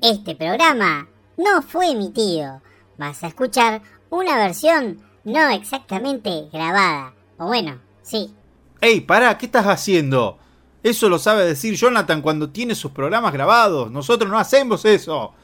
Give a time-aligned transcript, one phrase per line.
[0.00, 2.62] Este programa no fue emitido.
[2.98, 7.14] Vas a escuchar una versión no exactamente grabada.
[7.36, 8.32] O bueno, sí.
[8.80, 9.36] ¡Ey, pará!
[9.36, 10.38] ¿Qué estás haciendo?
[10.84, 13.90] Eso lo sabe decir Jonathan cuando tiene sus programas grabados.
[13.90, 15.34] Nosotros no hacemos eso.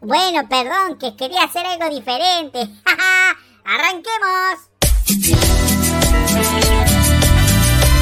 [0.00, 2.58] Bueno, perdón, que quería hacer algo diferente.
[3.64, 4.70] ¡Arranquemos!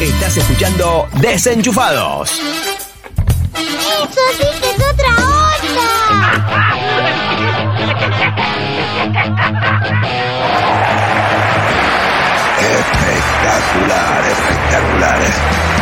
[0.00, 2.40] Estás escuchando Desenchufados.
[3.54, 5.37] ¡Eso sí que es otra onda!
[12.56, 15.77] È spettacolare, spettacolare.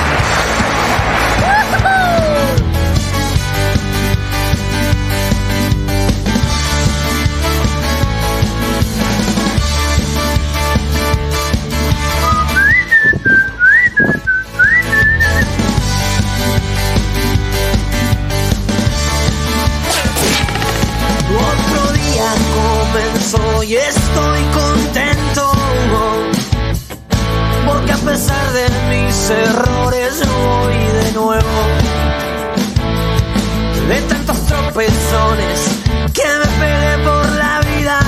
[23.33, 25.53] Comenzó y estoy contento.
[27.67, 31.63] Porque a pesar de mis errores voy de nuevo.
[33.89, 35.61] De tantos tropezones
[36.13, 38.01] que me pegué por la vida.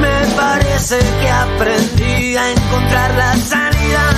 [0.00, 4.10] Me parece que aprendí a encontrar la salida.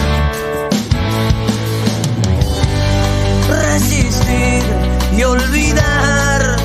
[3.49, 4.63] Resistir
[5.17, 6.57] y olvidar.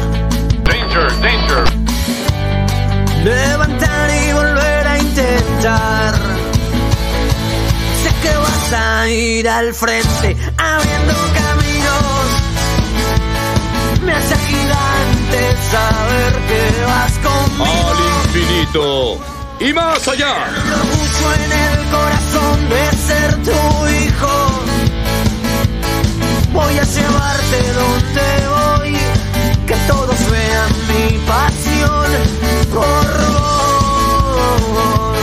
[0.64, 1.81] Danger, danger.
[3.24, 6.16] Levantar y volver a intentar.
[8.02, 12.26] Sé que vas a ir al frente abriendo caminos.
[14.04, 17.90] Me hace gigante saber que vas conmigo.
[17.92, 19.20] Al infinito
[19.60, 20.48] y más allá.
[20.48, 24.34] El orgullo en el corazón de ser tu hijo.
[26.54, 28.61] Voy a llevarte donde voy,
[29.72, 32.12] que todos vean mi pasión
[32.74, 33.08] por
[34.74, 35.18] vos.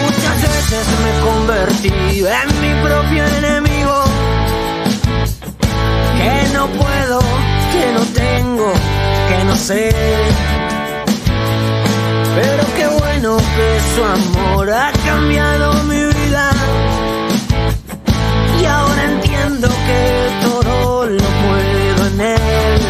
[0.03, 3.97] Muchas veces me convertí en mi propio enemigo.
[6.17, 7.19] Que no puedo,
[7.73, 8.69] que no tengo,
[9.27, 9.89] que no sé.
[12.35, 16.51] Pero qué bueno que su amor ha cambiado mi vida.
[18.61, 22.81] Y ahora entiendo que todo lo puedo en él.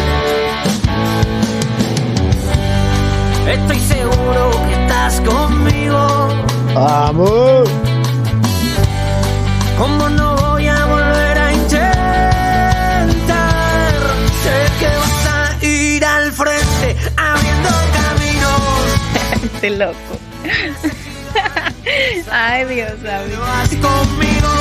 [3.48, 6.28] Estoy seguro que estás conmigo.
[6.74, 7.64] Amor.
[9.78, 10.35] ¿Cómo no
[19.66, 20.14] Este loco.
[22.30, 23.40] Ay, Dios mío.
[23.40, 24.52] Vas conmigo.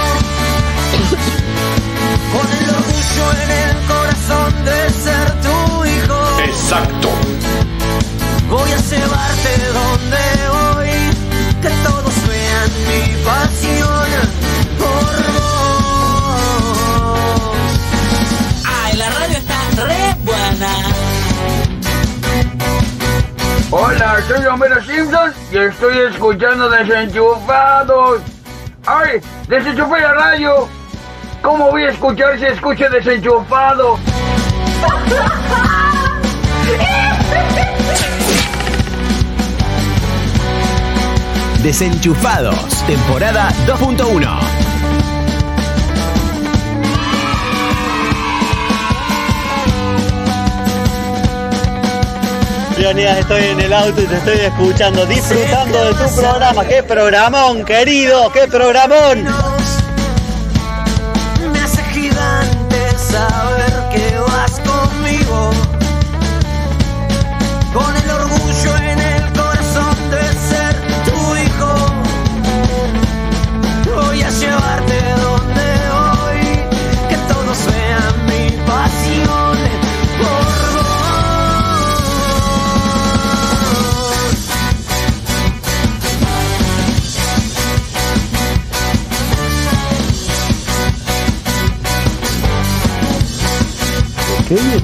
[2.33, 6.19] Con el orgullo en el corazón de ser tu hijo.
[6.43, 7.09] Exacto.
[8.49, 10.23] Voy a llevarte donde
[10.57, 10.95] voy.
[11.61, 14.09] Que todos vean mi pasión
[14.79, 16.41] por vos.
[18.65, 21.14] Ay, la radio está re buena.
[23.77, 28.21] Hola, soy Homero Simpson y estoy escuchando Desenchufados.
[28.85, 29.19] ¡Ay!
[29.49, 30.69] ¡Desenchufé la radio!
[31.41, 33.99] ¿Cómo voy a escuchar si escucho desenchufado?
[41.61, 44.54] Desenchufados, temporada 2.1.
[52.87, 56.67] Estoy en el auto y te estoy escuchando, disfrutando de tu programa.
[56.67, 58.31] ¡Qué programón, querido!
[58.31, 59.54] ¡Qué programón!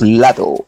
[0.00, 0.62] lado.com.de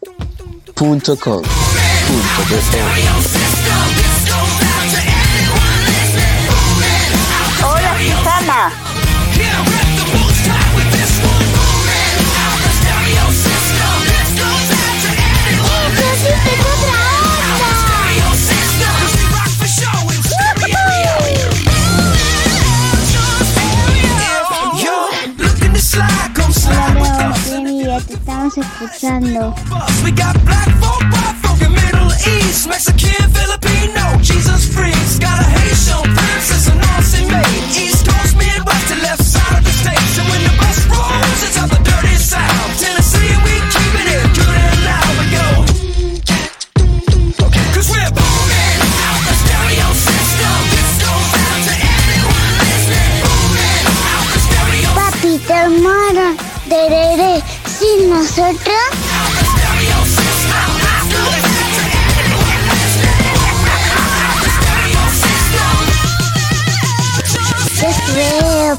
[28.60, 29.54] estás escuchando.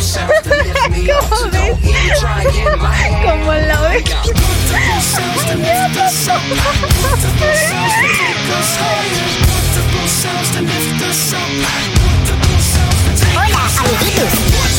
[0.00, 1.76] ¿Cómo ves?
[3.22, 4.22] Como la oveja.
[13.36, 14.69] Hola, amiguitos.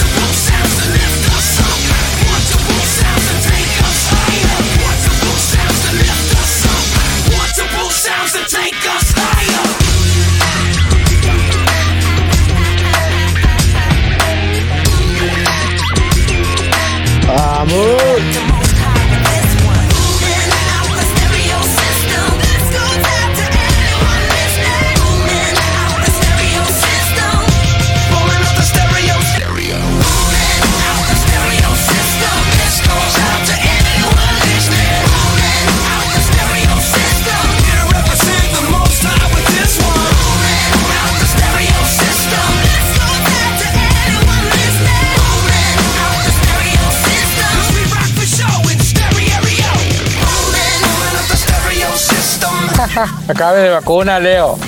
[53.01, 54.59] Ja, acabé de vacuna, Leo.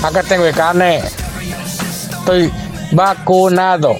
[0.00, 1.02] Acá tengo el carne.
[2.10, 2.52] Estoy
[2.92, 3.96] vacunado.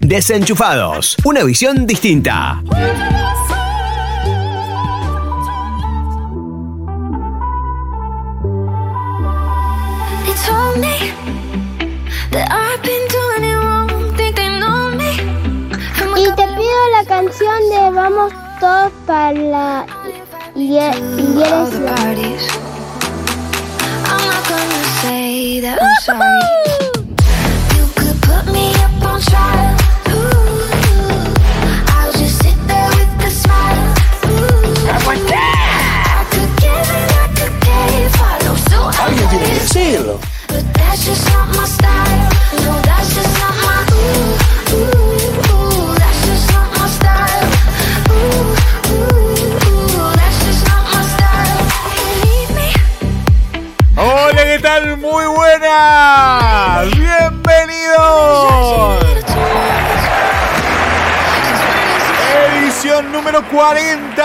[0.00, 2.60] Desenchufados, una visión distinta.
[17.40, 19.86] canción de Vamos todos para la
[20.54, 20.94] iglesia.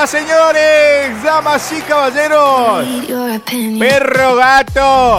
[0.07, 2.85] Señores, damas y caballeros,
[3.79, 5.17] perro, gato,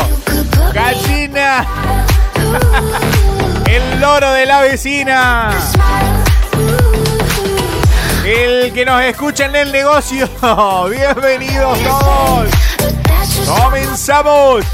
[0.73, 1.66] gallina,
[3.66, 5.50] el loro de la vecina,
[8.25, 10.28] el que nos escucha en el negocio,
[10.88, 12.49] bienvenidos todos.
[13.45, 14.64] Comenzamos.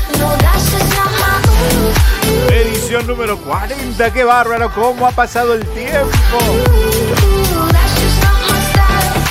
[2.50, 6.81] Edición número 40, qué bárbaro, cómo ha pasado el tiempo.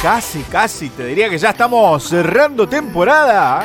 [0.01, 3.63] Casi, casi, te diría que ya estamos cerrando temporada.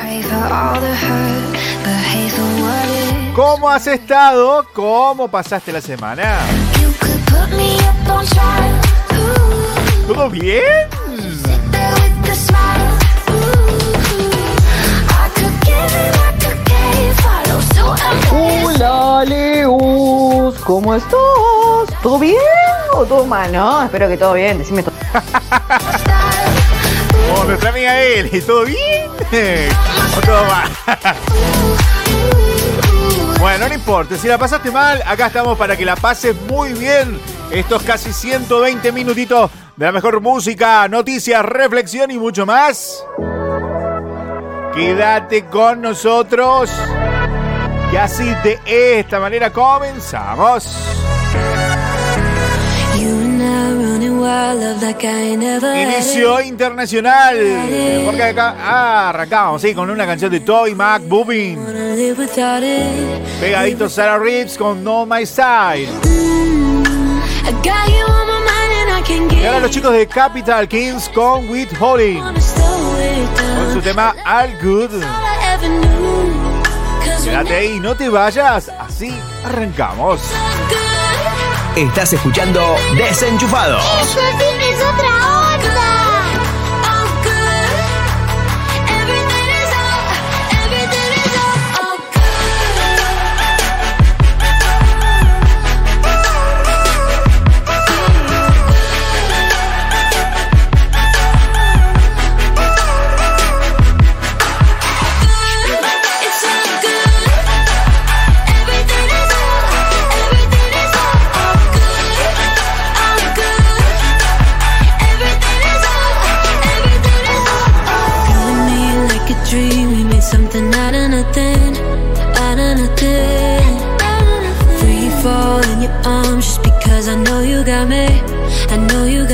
[3.35, 4.63] ¿Cómo has estado?
[4.71, 6.37] ¿Cómo pasaste la semana?
[10.05, 10.87] ¿Todo bien?
[18.31, 21.17] Hola, Leus, ¿cómo estás?
[22.03, 22.37] ¿Todo bien
[22.93, 23.51] o todo mal?
[23.51, 24.93] No, espero que todo bien, decime todo.
[27.47, 29.09] nuestra amiga Eli, ¿todo bien?
[30.17, 30.69] ¿O todo mal?
[33.39, 37.19] Bueno, no importa, si la pasaste mal, acá estamos para que la pases muy bien.
[37.51, 43.05] Estos casi 120 minutitos de la mejor música, noticias, reflexión y mucho más.
[44.73, 46.71] Quédate con nosotros.
[47.93, 48.59] Y así de
[48.99, 50.75] esta manera comenzamos.
[55.75, 57.37] Inicio internacional.
[58.05, 61.59] Porque acá ah, arrancamos, sí, con una canción de Toy Mac Boobin.
[63.39, 65.89] Pegadito Sarah Reeves con No My Style.
[69.31, 72.21] Y ahora los chicos de Capital Kings con With Holding.
[72.21, 75.01] Con su tema All Good.
[77.23, 78.69] Quédate ahí, no te vayas.
[78.79, 79.13] Así
[79.45, 80.19] arrancamos.
[81.77, 83.83] Estás escuchando Desenchufados.
[84.01, 85.16] Eso sí es otra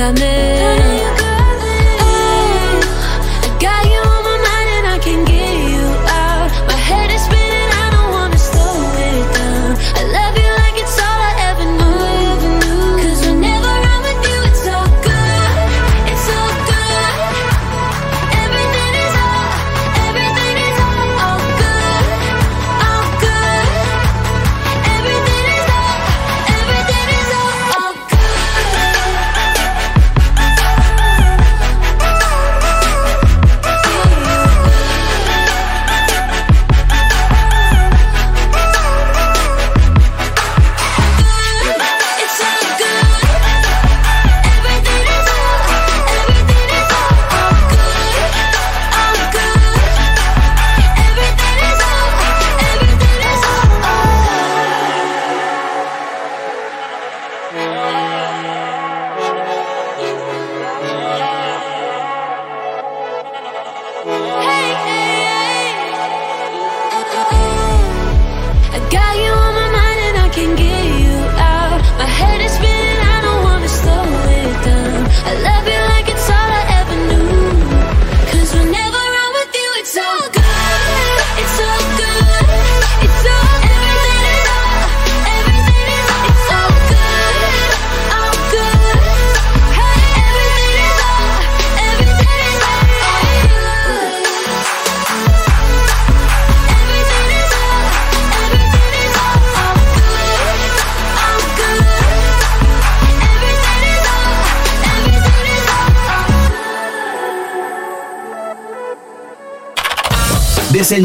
[0.03, 0.52] jamais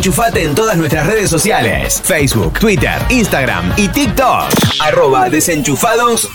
[0.09, 4.49] Desenchufate en todas nuestras redes sociales: Facebook, Twitter, Instagram y TikTok.
[4.81, 6.31] Arroba desenchufados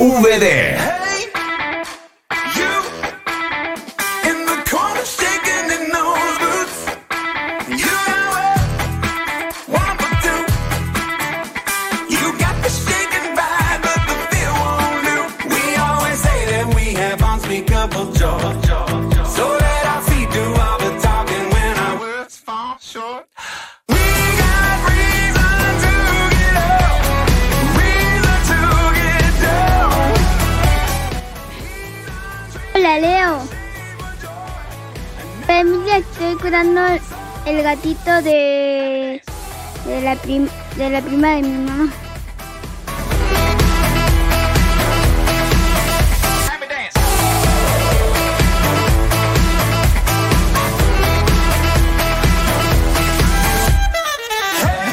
[37.64, 39.22] gatito de
[39.88, 41.90] de la de la prima de mi mamá.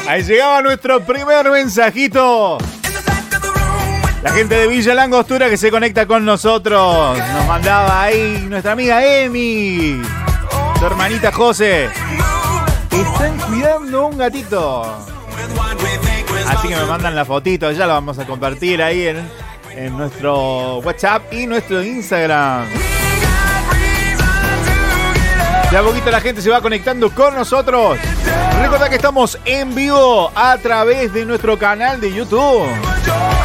[0.07, 2.57] Ahí llegaba nuestro primer mensajito.
[4.23, 7.17] La gente de Villa Langostura que se conecta con nosotros.
[7.17, 10.01] Nos mandaba ahí nuestra amiga Emi.
[10.79, 11.89] Su hermanita José.
[13.01, 14.83] Están cuidando un gatito.
[16.47, 17.71] Así que me mandan la fotito.
[17.71, 19.27] Ya la vamos a compartir ahí en,
[19.75, 22.67] en nuestro WhatsApp y nuestro Instagram.
[25.71, 27.97] De a poquito la gente se va conectando con nosotros.
[28.61, 32.67] Recordad que estamos en vivo a través de nuestro canal de YouTube.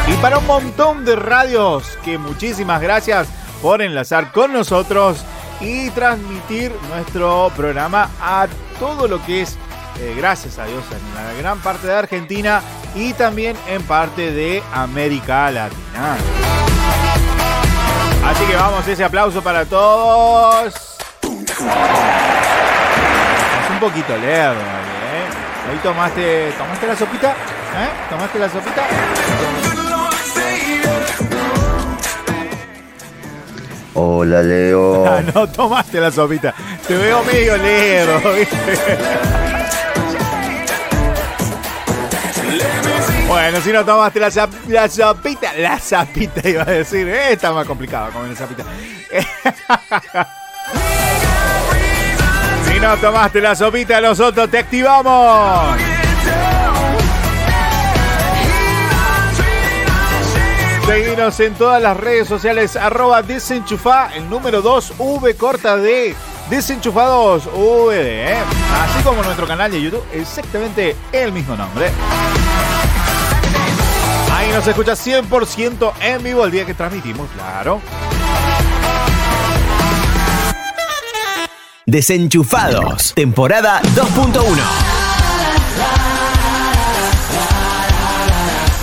[0.07, 3.27] Y para un montón de radios, que muchísimas gracias
[3.61, 5.23] por enlazar con nosotros
[5.59, 8.47] y transmitir nuestro programa a
[8.79, 9.57] todo lo que es,
[9.99, 12.61] eh, gracias a Dios, en la gran parte de Argentina
[12.95, 16.17] y también en parte de América Latina.
[18.25, 20.73] Así que vamos, ese aplauso para todos.
[20.73, 21.53] Es
[23.71, 25.71] un poquito lerdo, ¿eh?
[25.71, 27.89] Ahí tomaste, tomaste la sopita, ¿eh?
[28.09, 28.83] ¿Tomaste la sopita?
[33.99, 35.05] Hola, Leo.
[35.07, 36.53] Ah, no tomaste la sopita.
[36.87, 37.57] Te veo medio
[38.35, 38.55] ¿viste?
[43.27, 47.51] Bueno, si no tomaste la, sap- la sopita, la sapita iba a decir, eh, está
[47.51, 48.63] más complicado comer la sapita.
[52.71, 55.75] si no tomaste la sopita, nosotros te activamos.
[60.87, 66.15] Seguinos en todas las redes sociales, arroba desenchufa, el número 2, V corta de
[66.49, 68.37] desenchufados VD, ¿eh?
[68.71, 71.91] así como nuestro canal de YouTube, exactamente el mismo nombre.
[74.33, 77.81] Ahí nos escucha 100% en vivo el día que transmitimos, claro.
[81.85, 84.96] Desenchufados, temporada 2.1.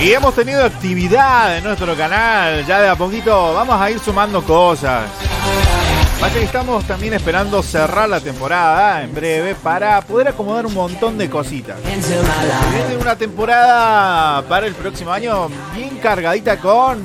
[0.04, 4.42] Y hemos tenido actividad en nuestro canal, ya de a poquito vamos a ir sumando
[4.42, 5.08] cosas.
[6.30, 11.30] Que estamos también esperando cerrar la temporada en breve para poder acomodar un montón de
[11.30, 11.78] cositas.
[11.82, 17.02] Viene una temporada para el próximo año bien cargadita con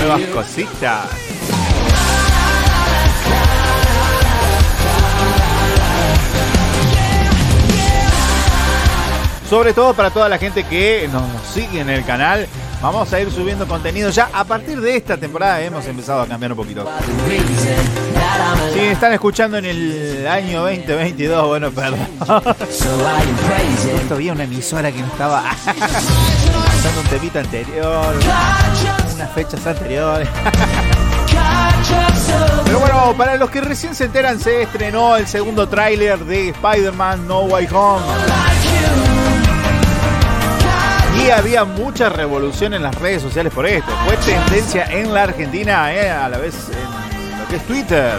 [0.00, 1.27] nuevas cositas.
[9.48, 12.46] Sobre todo para toda la gente que nos sigue en el canal.
[12.82, 14.28] Vamos a ir subiendo contenido ya.
[14.32, 16.86] A partir de esta temporada hemos empezado a cambiar un poquito.
[18.72, 22.06] Si están escuchando en el año 2022, bueno, perdón.
[23.92, 28.14] Justo había una emisora que no estaba pasando un temita anterior,
[29.14, 30.28] unas fechas anteriores.
[32.64, 37.26] Pero bueno, para los que recién se enteran, se estrenó el segundo tráiler de Spider-Man
[37.26, 38.04] No Way Home.
[41.24, 43.90] Y había mucha revolución en las redes sociales por esto.
[44.06, 48.14] Fue tendencia en la Argentina, eh, a la vez en lo que es Twitter.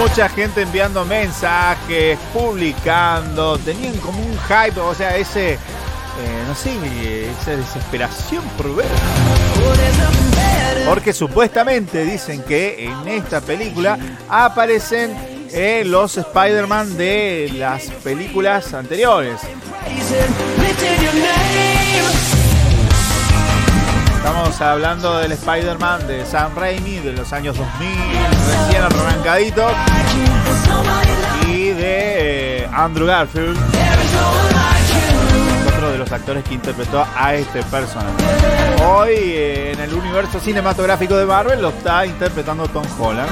[0.00, 5.58] Mucha gente enviando mensajes, publicando, tenían como un hype, o sea, ese, eh,
[6.46, 6.72] no sé,
[7.30, 8.86] esa desesperación por ver.
[10.86, 19.40] Porque supuestamente dicen que en esta película aparecen eh, los Spider-Man de las películas anteriores.
[24.16, 27.88] Estamos hablando del Spider-Man de Sam Raimi de los años 2000,
[28.48, 29.68] recién arrancadito.
[31.46, 33.56] Y de eh, Andrew Garfield,
[35.68, 38.24] otro de los actores que interpretó a este personaje.
[38.84, 43.30] Hoy eh, en el universo cinematográfico de Marvel lo está interpretando Tom Holland.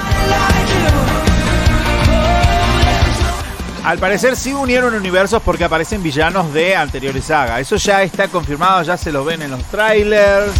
[3.83, 7.59] Al parecer sí unieron universos porque aparecen villanos de anteriores sagas.
[7.59, 10.53] Eso ya está confirmado, ya se lo ven en los trailers.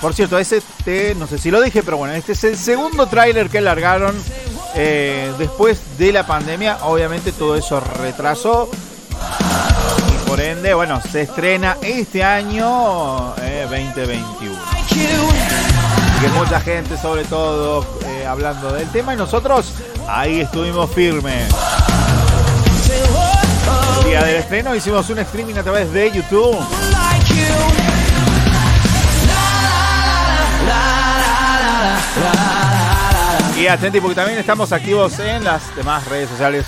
[0.00, 0.60] Por cierto, ese,
[1.16, 4.14] no sé si lo dije, pero bueno, este es el segundo tráiler que largaron
[4.74, 6.78] eh, después de la pandemia.
[6.82, 8.68] Obviamente todo eso retrasó.
[10.08, 14.58] Y por ende, bueno, se estrena este año eh, 2021.
[14.72, 15.06] Así
[16.20, 19.14] que mucha gente, sobre todo, eh, hablando del tema.
[19.14, 19.72] Y nosotros
[20.08, 21.48] ahí estuvimos firmes.
[23.98, 26.58] El día del estreno hicimos un streaming a través de YouTube.
[33.58, 36.66] Y atenti porque también estamos activos en las demás redes sociales,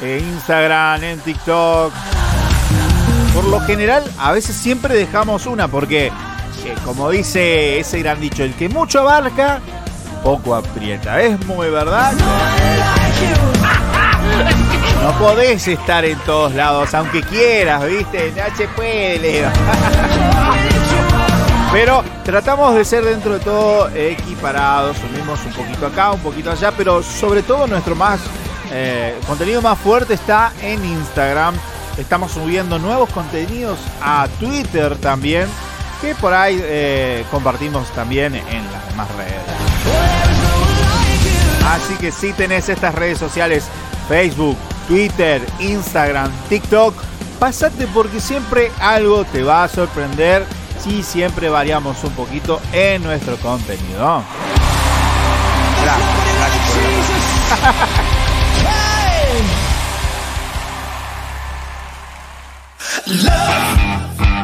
[0.00, 1.92] en Instagram, en TikTok.
[3.34, 8.44] Por lo general, a veces siempre dejamos una porque, eh, como dice ese gran dicho,
[8.44, 9.60] el que mucho abarca,
[10.22, 11.20] poco aprieta.
[11.22, 12.12] Es muy verdad.
[15.02, 18.32] No podés estar en todos lados, aunque quieras, ¿viste?
[18.56, 19.44] Se puede.
[21.72, 26.72] Pero tratamos de ser dentro de todo equiparados, subimos un poquito acá, un poquito allá,
[26.72, 28.20] pero sobre todo nuestro más
[28.72, 31.54] eh, contenido más fuerte está en Instagram.
[31.98, 35.48] Estamos subiendo nuevos contenidos a Twitter también.
[36.00, 39.65] que por ahí eh, compartimos también en las demás redes.
[41.66, 43.64] Así que si tenés estas redes sociales,
[44.08, 46.94] Facebook, Twitter, Instagram, TikTok,
[47.40, 50.46] pasate porque siempre algo te va a sorprender
[50.82, 54.22] si siempre variamos un poquito en nuestro contenido.
[55.82, 57.86] Gracias, gracias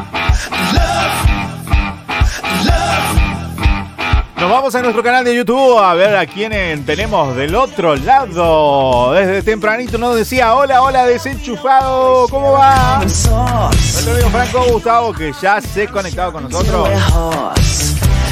[4.43, 9.13] Nos vamos a nuestro canal de YouTube a ver a quién tenemos del otro lado.
[9.13, 12.99] Desde tempranito nos decía, hola, hola, desenchufado, ¿cómo va?
[12.99, 16.89] Nuestro amigo Franco Gustavo que ya se ha conectado con nosotros.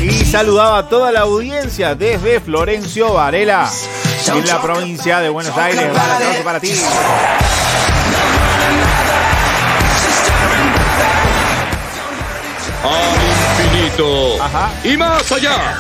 [0.01, 3.71] Y saludaba a toda la audiencia desde Florencio Varela,
[4.27, 5.97] en la provincia de Buenos Aires.
[5.97, 6.73] Abrazo para ti.
[13.85, 14.37] Infinito
[14.83, 15.75] y más allá.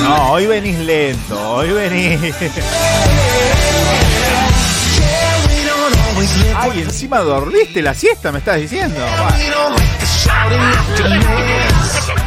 [0.00, 2.34] No, hoy venís lento, hoy venís.
[6.56, 9.00] Ay, encima dormiste la siesta, me estás diciendo.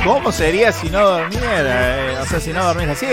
[0.03, 2.11] ¿Cómo sería si no dormiera?
[2.11, 2.17] eh?
[2.21, 3.05] O sea, si no dormís así.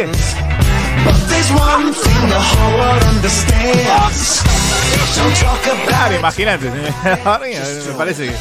[5.86, 6.70] Claro, imagínate.
[7.86, 8.34] Me parece que.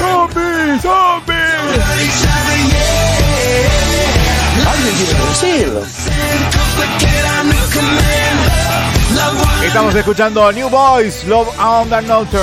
[0.00, 0.80] ¡Zombie!
[0.80, 1.34] ¡Zombie!
[4.70, 5.82] Alguien tiene que decirlo.
[9.64, 12.40] Estamos escuchando New Boys, Love Under Noter.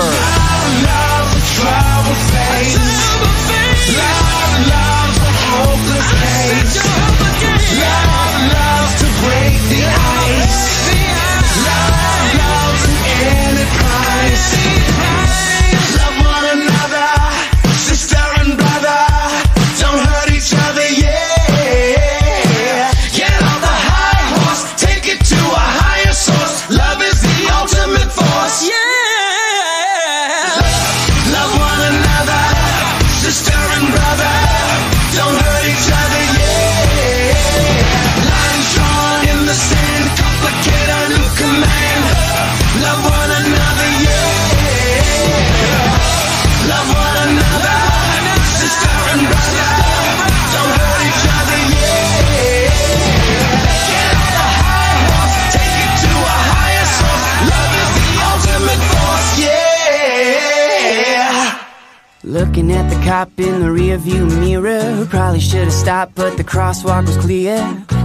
[62.57, 65.05] Looking at the cop in the rearview mirror.
[65.11, 67.55] Probably should have stopped, but the crosswalk was clear.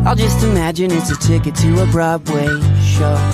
[0.05, 2.49] I'll just imagine it's a ticket to a Broadway
[2.83, 3.33] show.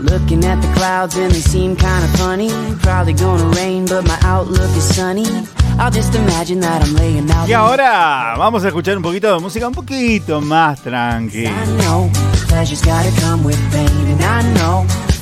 [0.00, 2.50] Looking at the clouds and they seem kinda funny.
[2.80, 5.46] Probably gonna rain, but my outlook is sunny.
[5.78, 7.48] I'll just imagine that I'm laying out.
[7.48, 11.46] Y ahora vamos a escuchar un poquito de música un poquito más tranqui.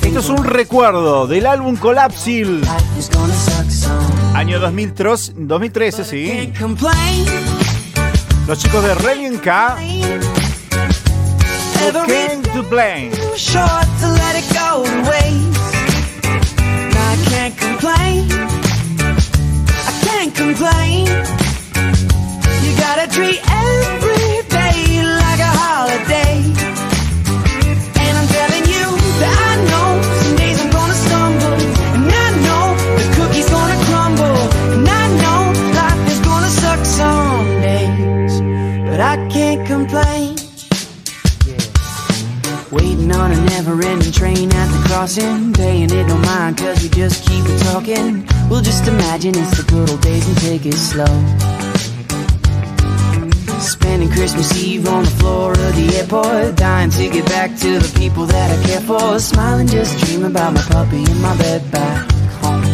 [0.02, 2.62] Esto es un recuerdo del álbum Collapsil,
[4.34, 6.52] año 2003, 2013, sí.
[8.46, 9.76] Los chicos de Relian K.
[12.06, 13.10] Came to Play.
[20.50, 21.06] Complain.
[22.64, 24.78] You gotta treat every day
[25.22, 26.42] like a holiday.
[28.02, 28.86] And I'm telling you
[29.22, 29.88] that I know
[30.22, 31.58] some days I'm gonna stumble.
[31.94, 32.66] And I know
[32.98, 34.38] the cookie's gonna crumble.
[34.74, 35.40] And I know
[35.78, 38.34] life is gonna suck some days.
[38.90, 40.34] But I can't complain.
[42.72, 45.52] Waiting on a never ending train at the crossing.
[45.52, 48.26] Paying it no mind cause we just keep talking.
[48.50, 51.06] We'll just imagine it's the good old days and take it slow.
[53.60, 56.56] Spending Christmas Eve on the floor of the airport.
[56.56, 59.20] Dying to get back to the people that I care for.
[59.20, 62.10] Smiling, just dream about my puppy in my bed back
[62.42, 62.64] home.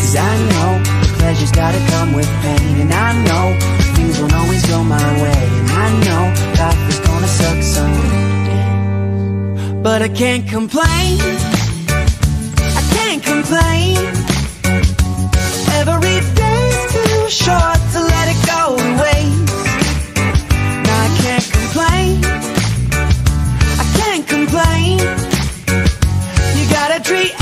[0.00, 2.80] Cause I know the pleasure's gotta come with pain.
[2.80, 3.56] And I know
[3.94, 5.48] things won't always go my way.
[5.60, 6.22] And I know
[6.58, 8.64] life is gonna suck someday.
[9.84, 11.55] But I can't complain.
[13.08, 13.96] Can't complain.
[15.78, 19.54] Every day's too short to let it go and waste.
[20.82, 22.24] Now I can't complain.
[23.78, 24.98] I can't complain.
[26.58, 27.32] You gotta treat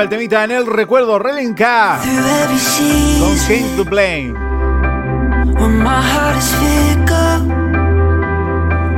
[0.00, 1.98] iba el temita en el recuerdo, Relenka.
[3.18, 4.34] Con Came to fickle.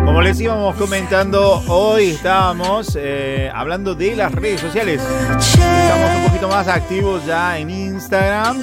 [0.05, 5.01] Como les íbamos comentando, hoy estábamos eh, hablando de las redes sociales.
[5.01, 8.59] Estamos un poquito más activos ya en Instagram.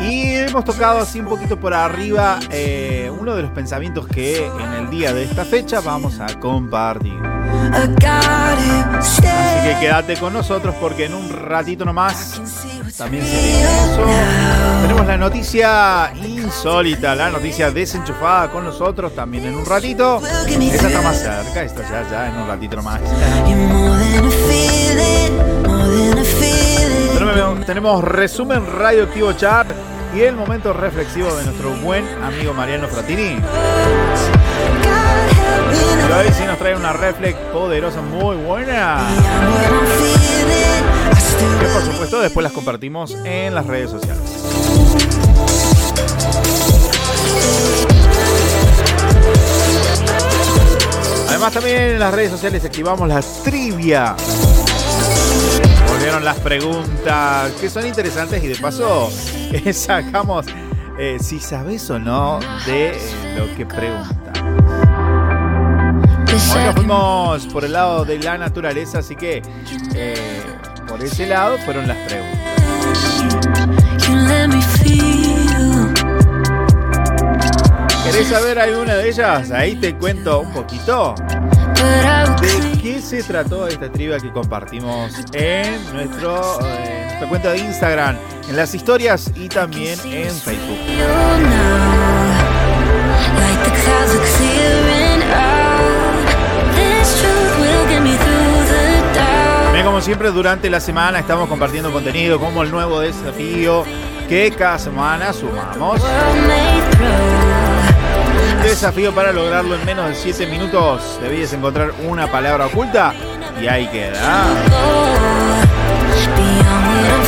[0.00, 4.72] Y hemos tocado así un poquito por arriba eh, uno de los pensamientos que en
[4.74, 7.37] el día de esta fecha vamos a compartir.
[8.98, 9.22] Así
[9.68, 12.40] que quédate con nosotros porque en un ratito nomás
[12.96, 14.04] también se viene eso.
[14.82, 20.20] Tenemos la noticia insólita, la noticia desenchufada con nosotros también en un ratito.
[20.74, 23.00] Esta está más cerca, esta ya, ya en un ratito nomás.
[27.18, 29.66] Tenemos, tenemos resumen radioactivo chat
[30.14, 33.36] y el momento reflexivo de nuestro buen amigo Mariano Fratini.
[35.70, 39.06] Y hoy sí nos trae una reflex poderosa, muy buena.
[41.60, 44.22] Que por supuesto después las compartimos en las redes sociales.
[51.28, 54.16] Además también en las redes sociales activamos la trivia.
[55.88, 59.10] Volvieron las preguntas que son interesantes y de paso
[59.72, 60.46] sacamos
[60.98, 62.98] eh, si sabes o no de
[63.36, 64.77] lo que preguntan.
[66.38, 69.42] Hoy nos fuimos por el lado de la naturaleza, así que
[69.94, 70.42] eh,
[70.86, 72.38] por ese lado fueron las preguntas.
[78.04, 79.50] ¿Querés saber alguna de ellas?
[79.50, 81.14] Ahí te cuento un poquito.
[82.40, 88.16] ¿De qué se trató esta trivia que compartimos en nuestro, eh, nuestra cuenta de Instagram,
[88.48, 90.78] en las historias y también en Facebook?
[99.98, 103.82] Como siempre, durante la semana estamos compartiendo contenido como el nuevo desafío
[104.28, 106.00] que cada semana sumamos.
[108.62, 111.18] Desafío para lograrlo en menos de 7 minutos.
[111.20, 113.12] Debías encontrar una palabra oculta
[113.60, 114.44] y ahí queda.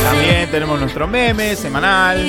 [0.05, 2.19] También tenemos nuestro meme semanal.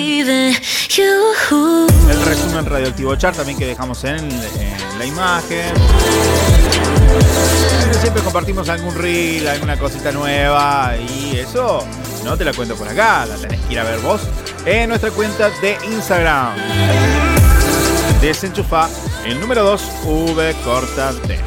[2.11, 4.29] El resumen radioactivo chart también que dejamos en
[4.99, 5.73] la imagen.
[8.01, 11.87] Siempre compartimos algún reel, alguna cosita nueva y eso
[12.25, 14.23] no te la cuento por acá, la tenés que ir a ver vos
[14.65, 16.55] en nuestra cuenta de Instagram.
[18.21, 18.89] Desenchufa
[19.25, 21.39] el número 2 V corta D.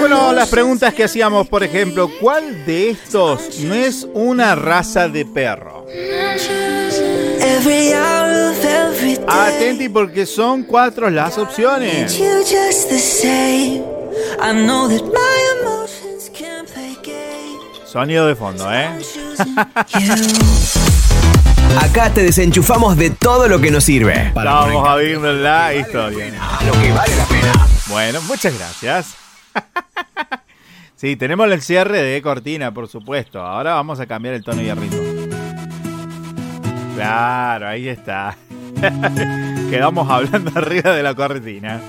[0.00, 5.24] Bueno, las preguntas que hacíamos, por ejemplo, ¿cuál de estos no es una raza de
[5.24, 5.86] perro?
[9.26, 12.16] Atenti porque son cuatro las opciones.
[12.18, 13.82] You just the same.
[14.40, 17.90] I know that my emotions can't play games.
[17.90, 18.88] Sonido de fondo, ¿eh?
[21.80, 24.32] Acá te desenchufamos de todo lo que nos sirve.
[24.34, 26.26] Vamos a ver la historia.
[26.66, 27.52] Lo que vale la pena.
[27.88, 29.16] Bueno, muchas gracias.
[30.96, 33.38] Sí, tenemos el cierre de cortina, por supuesto.
[33.38, 35.02] Ahora vamos a cambiar el tono y el ritmo.
[36.94, 38.36] Claro, ahí está.
[39.70, 41.80] Quedamos hablando arriba de la cortina.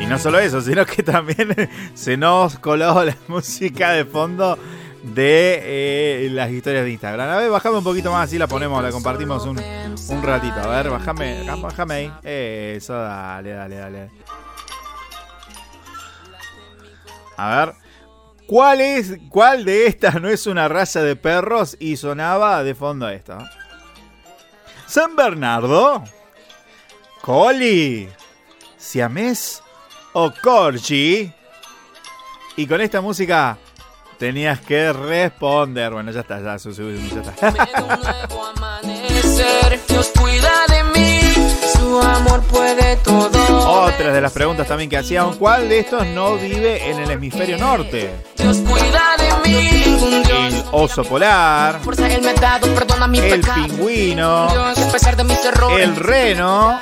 [0.00, 4.56] Y no solo eso, sino que también se nos coló la música de fondo
[5.02, 5.60] de
[6.26, 7.28] eh, las historias de Instagram.
[7.28, 10.60] A ver, bajame un poquito más, así la ponemos, la compartimos un, un ratito.
[10.60, 12.12] A ver, bájame, bájame ahí.
[12.22, 14.10] Eso, dale, dale, dale.
[17.36, 17.74] A ver.
[18.46, 23.08] ¿Cuál es cuál de estas no es una raza de perros y sonaba de fondo
[23.08, 23.38] esto?
[24.86, 26.04] San Bernardo,
[27.22, 28.10] Coli,
[28.76, 29.62] Siamés
[30.12, 31.32] o Corgi.
[32.56, 33.56] Y con esta música
[34.22, 35.92] tenías que responder.
[35.92, 37.34] Bueno, ya está, ya, su- su- ya está.
[38.54, 39.80] amanecer.
[39.88, 41.20] Dios cuida de mí,
[41.76, 43.32] su amor puede todo.
[43.82, 47.58] Otra de las preguntas también que hacían, ¿cuál de estos no vive en el hemisferio
[47.58, 48.14] norte?
[48.36, 49.82] Dios cuida de mí.
[50.30, 51.80] El oso polar,
[53.24, 54.48] el pingüino,
[55.80, 56.80] el reno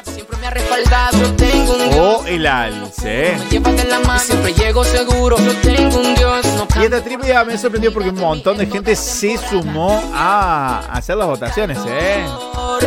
[0.50, 1.18] respaldado.
[1.18, 3.36] Yo tengo un Dios, o el alce.
[3.38, 5.36] me lleva de la mano, siempre llego seguro.
[5.38, 8.94] Yo tengo un Dios, no Y esta trivia me sorprendió porque un montón de gente
[8.96, 12.24] se sumó a hacer las votaciones, ¿eh?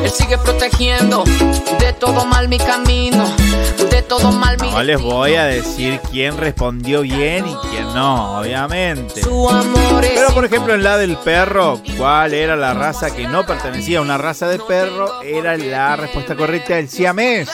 [0.02, 1.24] Él sigue protegiendo
[1.80, 3.30] de todo mal mi camino,
[3.90, 8.40] de todo mal mi No les voy a decir quién respondió bien y quién no,
[8.40, 9.22] obviamente.
[9.24, 14.02] Pero por ejemplo en la del perro, ¿cuál era la raza que no pertenecía a
[14.02, 15.22] una raza de perro?
[15.22, 17.50] Era la respuesta correcta el siamés.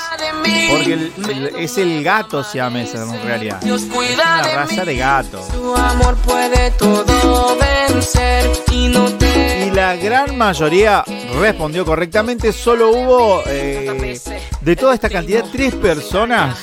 [0.70, 3.60] Porque el- el- es el gato siamés en realidad.
[3.64, 5.46] Es una raza de gato.
[5.52, 11.04] Su amor puede todo vencer y no te Y la gran mayoría
[11.40, 12.52] respondió correctamente.
[12.54, 14.20] Solo hubo eh,
[14.62, 16.58] de toda esta cantidad tres personas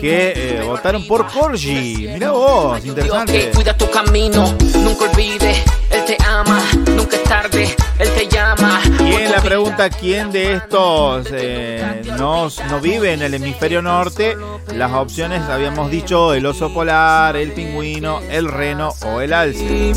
[0.00, 2.08] que eh, votaron por Corgi.
[2.12, 3.50] Mirá vos, interesante.
[3.54, 5.62] cuida tu camino, nunca olvide, Él
[6.04, 6.62] te ama,
[6.96, 8.80] nunca es tarde, Él te llama.
[9.00, 14.36] Y en la pregunta quién de estos eh, no, no vive en el hemisferio norte,
[14.74, 19.92] las opciones habíamos dicho el oso polar, el pingüino, el reno o el alce.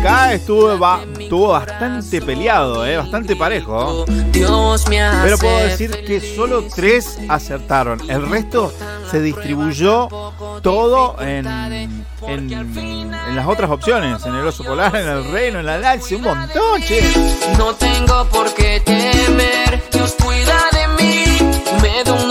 [0.00, 4.04] Acá estuvo, ba- estuvo bastante peleado, eh, bastante parejo.
[4.32, 7.98] Pero puedo decir que solo tres acertaron.
[8.08, 8.72] El resto
[9.10, 10.08] se distribuyó
[10.62, 11.46] todo en,
[12.26, 14.24] en, en las otras opciones.
[14.24, 17.02] En el oso polar, en el reno, en el alce, un montón, che.
[17.58, 21.24] No tengo por qué temer, Dios cuida de mí,
[21.82, 22.28] me da un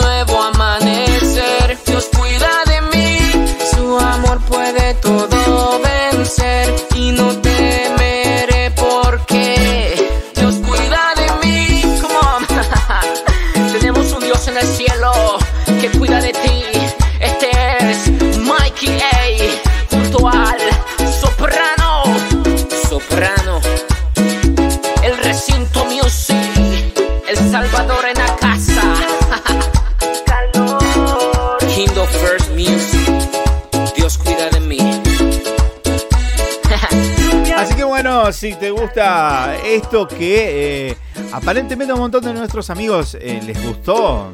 [38.31, 40.97] Si te gusta esto que eh,
[41.33, 44.31] aparentemente a un montón de nuestros amigos eh, les gustó,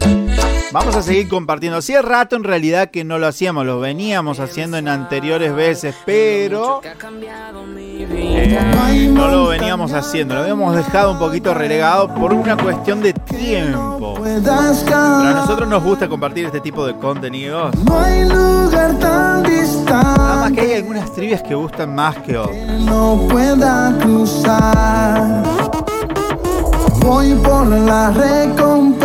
[0.72, 1.80] vamos a seguir compartiendo.
[1.80, 6.82] Hacía rato en realidad que no lo hacíamos, lo veníamos haciendo en anteriores veces, pero
[6.84, 6.94] eh,
[9.12, 14.01] no lo veníamos haciendo, lo habíamos dejado un poquito relegado por una cuestión de tiempo.
[14.24, 17.74] Pero a nosotros nos gusta compartir este tipo de contenidos.
[17.86, 22.38] No hay lugar tan distante Nada más que hay algunas trivias que gustan más que
[22.38, 22.80] otras.
[22.82, 25.44] no pueda cruzar.
[27.04, 29.04] Voy por la recompensa.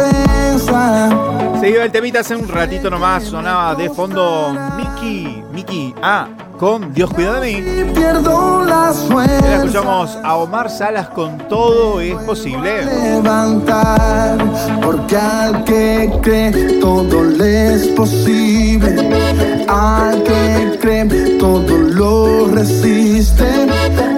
[1.61, 6.93] Se iba el temita hace un ratito nomás, sonaba de fondo Mickey, Mickey A con
[6.93, 7.93] Dios cuida de mí.
[7.95, 9.55] Pierdo la suerte.
[9.57, 12.85] escuchamos a Omar Salas con Todo es posible.
[12.85, 14.39] levantar,
[14.83, 19.67] porque al que cree todo le es posible.
[19.69, 23.45] Al que cree todo lo resiste.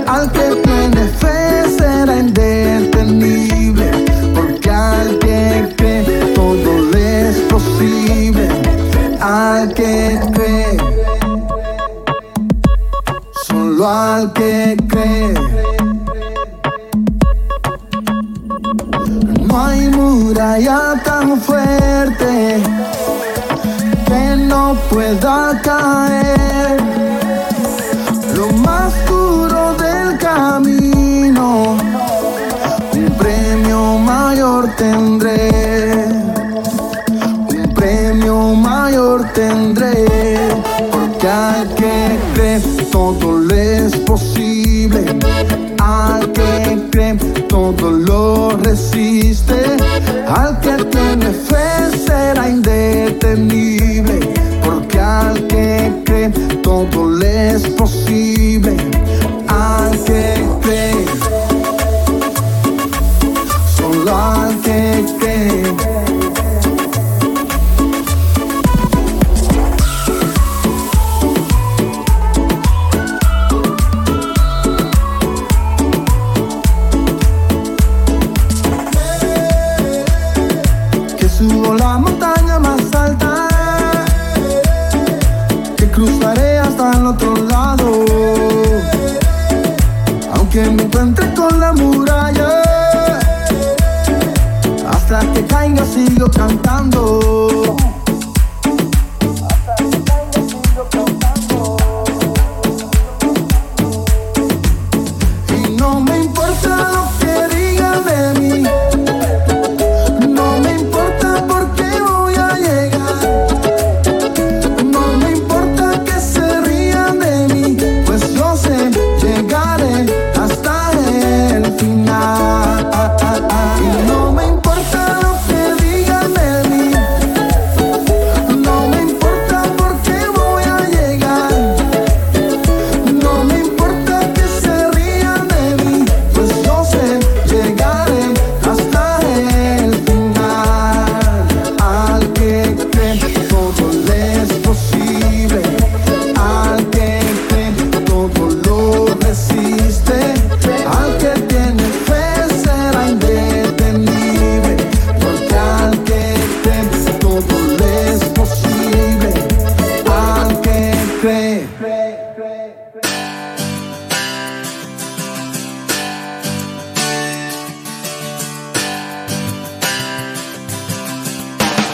[0.06, 3.90] Al que tiene fe será indetenible.
[4.34, 8.48] Porque al que cree todo le es posible.
[9.20, 10.76] Al que cree,
[13.78, 15.34] solo al que cree.
[19.46, 22.60] No hay muralla tan fuerte
[24.06, 26.80] que no pueda caer.
[28.36, 31.76] Lo más duro del camino,
[32.92, 35.50] un premio mayor tendré.
[37.54, 40.77] Un premio mayor tendré.
[41.26, 42.60] Al que cree
[42.92, 45.04] todo le es posible.
[45.80, 47.14] Al que cree
[47.48, 49.54] todo lo resiste.
[50.28, 54.20] Al que tiene fe será indetenible.
[54.64, 56.30] Porque al que cree
[56.62, 58.76] todo le es posible.
[59.48, 60.87] Al que cree,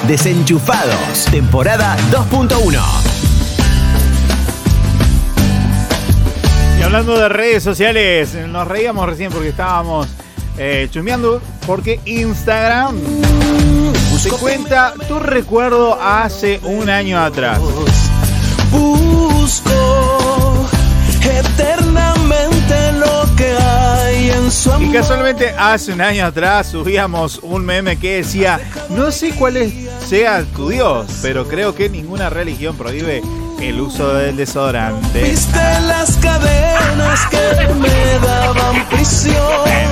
[0.06, 2.78] Desenchufados, temporada 2.1.
[6.78, 10.06] Y hablando de redes sociales, nos reíamos recién porque estábamos
[10.58, 12.96] eh, chusmeando porque Instagram
[14.18, 17.58] se cuenta tu recuerdo hace un año atrás.
[18.70, 20.03] Busco
[21.38, 24.92] eternamente lo que hay en su Y amor.
[24.94, 28.60] casualmente hace un año atrás subíamos un meme que decía,
[28.90, 29.72] no sé cuál es-
[30.08, 33.22] sea tu Dios, pero creo que ninguna religión prohíbe
[33.60, 35.22] el uso del desodorante.
[35.22, 39.34] Viste las cadenas que me daban prisión.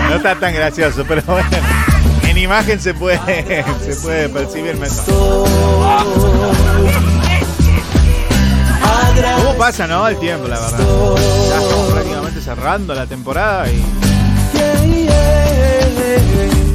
[0.08, 1.48] No está tan gracioso, pero bueno,
[2.28, 5.12] en imagen se puede, se puede percibir mensaje.
[9.36, 10.08] ¿Cómo pasa, no?
[10.08, 10.78] El tiempo, la verdad.
[10.78, 13.82] Ya estamos prácticamente cerrando la temporada y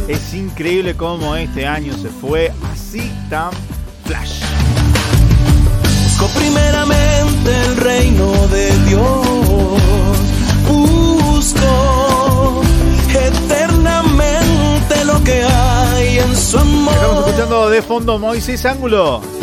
[0.08, 3.52] es increíble cómo este año se fue así tan
[4.06, 4.42] flash.
[6.04, 9.28] Busco primeramente el reino de Dios.
[10.68, 12.62] Busco
[13.10, 16.94] eternamente lo que hay en su amor.
[16.94, 19.37] Estamos escuchando de fondo Moisés Ángulo.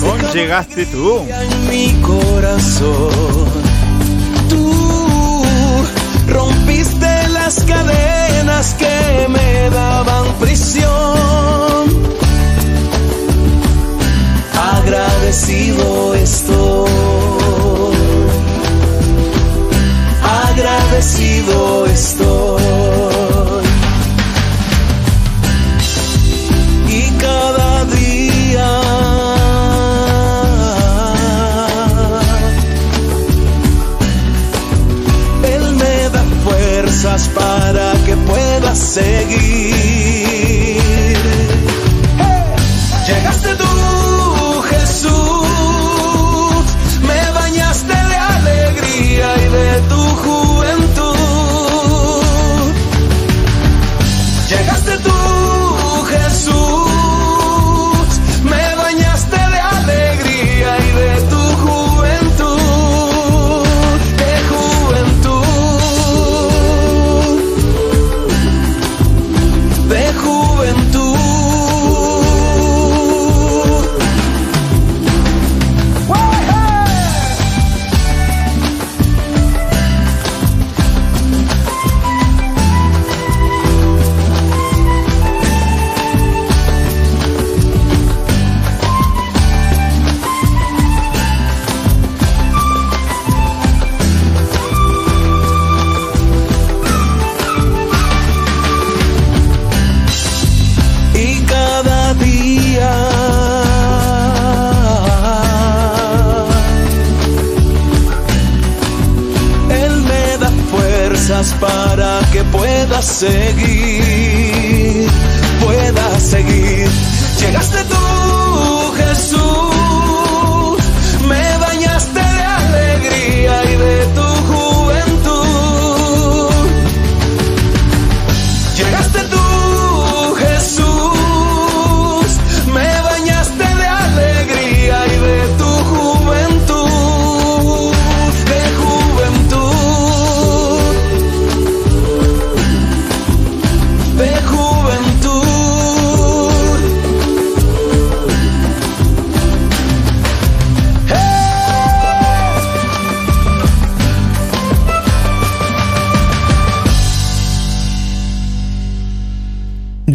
[0.00, 1.20] Con llegaste tú.
[1.28, 3.10] en mi corazón.
[4.48, 5.42] Tú
[6.28, 10.86] rompiste las cadenas que me daban prisión.
[14.54, 16.90] Agradecido estoy.
[20.22, 22.35] Agradecido estoy.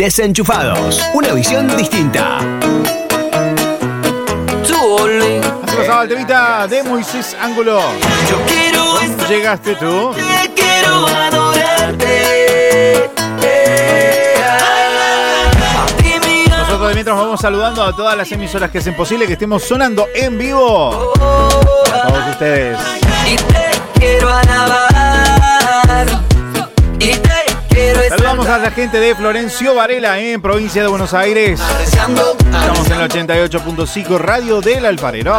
[0.02, 2.40] Desenchufados, una visión distinta.
[5.64, 7.80] Así pasaba el temita de Moisés Ángulo.
[8.28, 10.12] Yo quiero ¿Cómo llegaste tú?
[10.56, 13.12] quiero adorarte.
[16.50, 20.08] Nosotros de mientras vamos saludando a todas las emisoras que hacen posible que estemos sonando
[20.16, 21.14] en vivo.
[21.14, 22.80] A todos ustedes.
[23.28, 24.91] Y te quiero alabar.
[28.12, 31.62] Saludamos a la gente de Florencio Varela en provincia de Buenos Aires.
[31.82, 32.36] Estamos
[32.88, 35.34] en el 88.5 Radio del Alfarero.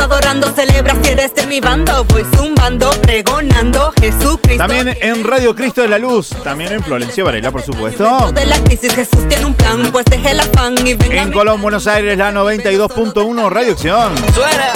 [0.00, 2.04] Cristo adorando, celebra si eres de mi bando.
[2.04, 4.66] Voy zumbando, pregonando, Jesucristo.
[4.66, 6.30] También en Radio Cristo de la Luz.
[6.42, 8.32] También en Florencio Varela, por supuesto.
[8.32, 11.86] De la crisis Jesús tiene un plan, pues deje afán y venga En Colón, Buenos
[11.86, 14.14] Aires, la 92.1 Radio Acción.
[14.34, 14.72] Suena,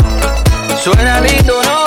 [0.83, 1.85] suena lindo, ¿no?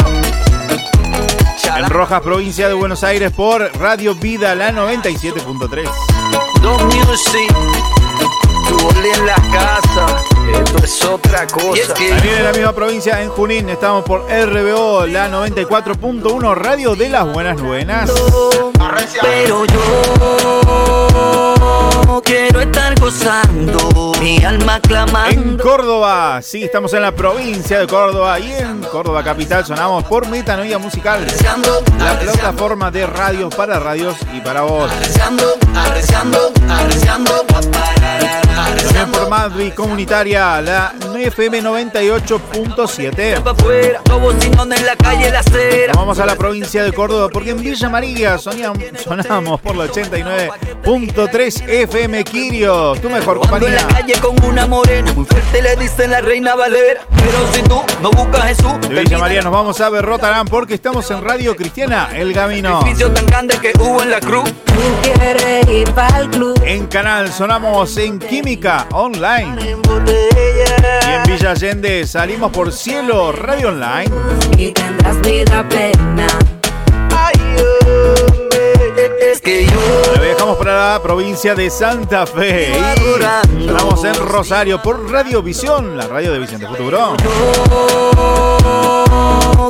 [1.78, 5.88] En Rojas, provincia de Buenos Aires, por Radio Vida, la 97.3.
[6.62, 7.56] Dos Music,
[8.68, 11.93] tu en la casa, esto es otra cosa.
[11.93, 17.32] También en la misma provincia, en Junín, estamos por RBO, la 94.1 Radio de las
[17.32, 18.12] Buenas Buenas.
[19.22, 19.82] Pero yo
[22.24, 25.30] quiero estar gozando, mi alma clamando.
[25.30, 30.28] En Córdoba, sí, estamos en la provincia de Córdoba y en Córdoba Capital sonamos por
[30.28, 31.26] Metanoia Musical,
[32.00, 34.91] la plataforma de radios para radios y para vos.
[34.91, 37.45] Arreciando, arreciando, arreciando,
[38.86, 43.42] También por Madrid Comunitaria, la FM 98.7.
[43.42, 45.88] pa' afuera, los bocinones en la calle, la acera.
[45.88, 48.78] Nos vamos a la provincia de Córdoba porque en Villa María sonamos
[49.62, 53.88] por la 89.3 FM Kirio, tu mejor en la compañía.
[53.88, 57.02] calle con una morena, muy fuerte le dicen la reina Valera.
[57.16, 61.10] Pero si tú no buscas Jesús, De Villa María nos vamos a Berrotarán porque estamos
[61.10, 62.80] en Radio Cristiana, El Camino.
[62.80, 64.54] tan grande que hubo la cruz.
[66.64, 69.56] En Canal sonamos en Química Online.
[70.36, 74.09] Y en Villa Allende salimos por Cielo Radio Online.
[74.57, 76.57] Y tendrás vida plena.
[79.20, 82.72] Es que yo Ahora viajamos para la provincia de Santa Fe.
[83.57, 87.15] Y sonamos en Rosario por Radio Visión, la radio de Vicente Futuro.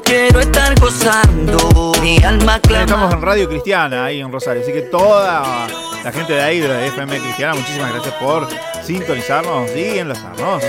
[0.03, 2.85] quiero estar gozando, mi alma clama.
[2.85, 5.67] Estamos en Radio Cristiana ahí en Rosario, así que toda
[6.03, 8.47] la gente de ahí, de FM Cristiana, muchísimas gracias por
[8.83, 10.63] sintonizarnos y enlazarnos.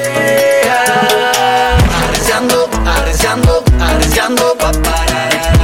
[2.04, 4.56] Arreciando, arreciando, arreciando,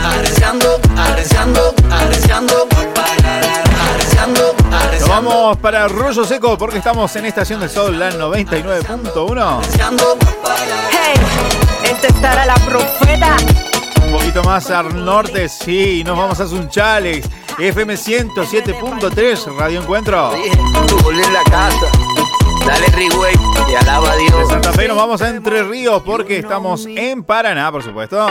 [0.02, 2.68] arreciando, arreciando, arreciando,
[4.26, 9.60] Nos vamos para Rollo Seco porque estamos en Estación del Sol, la 99.1.
[10.90, 11.14] Hey,
[11.84, 13.36] esta estará la profeta.
[14.02, 20.32] Un poquito más al norte, sí, nos vamos a Sunchales, FM 107.3, Radio Encuentro.
[20.86, 21.86] Tu gol en la casa,
[22.66, 22.86] dale
[23.68, 24.48] y alaba a De Dios.
[24.48, 28.26] Santa Fe nos vamos a Entre Ríos porque estamos en Paraná, por supuesto.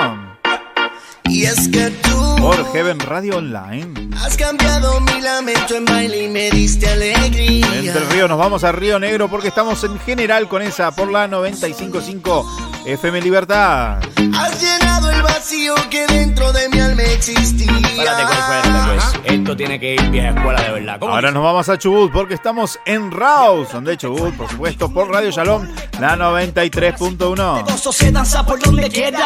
[1.30, 4.10] Y es que tú Por Heaven Radio Online.
[4.22, 7.66] has cambiado mi lamento en baile y me diste alegría.
[7.76, 11.28] Entre Ríos nos vamos a Río Negro porque estamos en general con esa por la
[11.28, 12.46] 95.5
[12.86, 14.00] FM Libertad.
[14.36, 17.72] Has llenado el vacío que dentro de mi alma existía.
[17.72, 19.34] Espérate, espérate, pues.
[19.34, 21.00] Esto tiene que ir vieja escuela de verdad.
[21.00, 25.10] ¿Cómo Ahora nos vamos a Chubut porque estamos en Rawson de Chubut, por supuesto, por
[25.10, 25.68] Radio Shalom,
[26.00, 27.64] la 93.1.
[27.66, 29.26] Gozo se danza por donde quiera.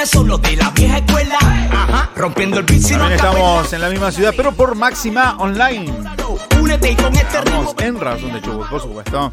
[0.00, 1.36] ¿Quiénes son los de la vieja escuela?
[1.70, 5.92] Ajá, rompiendo el no También estamos en la misma ciudad, pero por Máxima Online.
[6.58, 7.36] Únete y con este.
[7.36, 9.30] Estamos en Rawson de Chubut, por supuesto.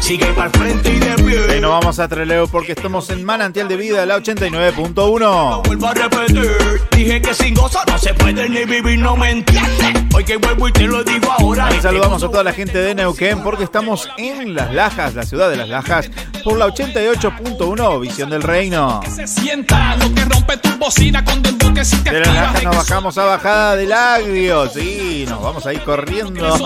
[0.00, 1.56] Sigue para frente y de pie.
[1.56, 5.66] Y nos vamos a Treleo porque estamos en Manantial de Vida, la 89.1.
[5.66, 6.50] Vuelvo a repetir,
[6.90, 10.04] dije que sin gozo no se puede ni vivir, no me entiendes.
[10.14, 11.68] Hoy que vuelvo y te lo digo ahora.
[11.68, 15.48] Ahí saludamos a toda la gente de Neuquén porque estamos en Las Lajas, la ciudad
[15.48, 16.10] de Las Lajas,
[16.44, 19.00] por la 88.1 Visión del Reino.
[19.08, 22.64] Se sienta lo que rompe tu bocina con dembow que si te De Las activas
[22.64, 26.56] nos bajamos a Bajada del Agrio, sí, nos vamos a ir corriendo.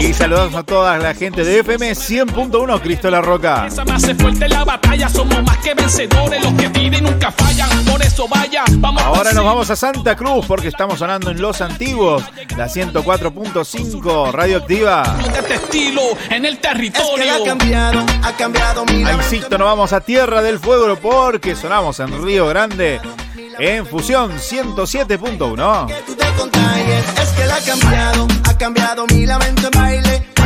[0.00, 3.66] Y saludamos a toda la gente de FM 100.1 Cristo La Roca.
[3.66, 7.30] Esa me hace fuerte en la batalla, somos más que vencedores, los que tiren nunca
[7.32, 11.40] fallan, por eso vaya, vamos Ahora nos vamos a Santa Cruz porque estamos sonando en
[11.40, 12.22] Los Antiguos,
[12.56, 15.16] la 104.5 radioactiva.
[15.36, 17.34] este estilo en el Es que territorio.
[17.34, 19.22] ha cambiado, ha cambiado mi Ahí lamento.
[19.24, 23.00] insisto, nos vamos a Tierra del Fuego porque sonamos en Río Grande
[23.58, 26.04] en Fusión 107.1.
[26.06, 27.04] Tú te contagies.
[27.20, 30.37] Es que la ha cambiado, ha cambiado mi lamento en baile.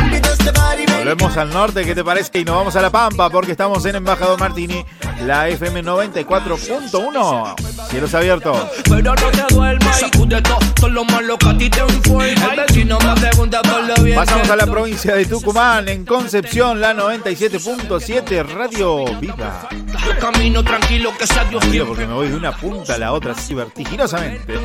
[0.97, 2.39] Volvemos al norte, ¿qué te parece?
[2.39, 4.85] Y nos vamos a La Pampa porque estamos en Embajador Martini,
[5.21, 7.55] la FM 94.1.
[7.89, 8.57] Cielos abiertos.
[8.85, 12.23] Pero no te duermas, sacude todo, todo lo malo que a ti te informa.
[12.25, 16.79] El vecino me pregunta por lo bien Pasamos a la provincia de Tucumán, en Concepción,
[16.81, 19.67] la 97.7 Radio Viva.
[19.71, 21.85] Yo camino tranquilo que sea Dios mío.
[21.87, 24.55] porque me voy de una punta a la otra así vertiginosamente.